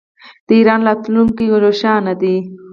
[0.47, 2.35] د ایران راتلونکی روښانه دی.